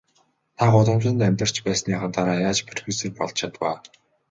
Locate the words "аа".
3.69-3.77